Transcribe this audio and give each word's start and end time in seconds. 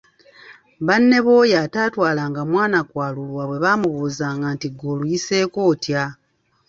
Banne 0.85 1.17
b’oyo 1.25 1.55
ataatwalanga 1.65 2.41
mwana 2.51 2.79
kwalulwa 2.89 3.43
bwe 3.47 3.61
baamubuuzanga 3.63 4.47
nti 4.55 4.67
‘gwe 4.77 4.85
oluyiseeko 4.93 5.59
otya?` 5.71 6.03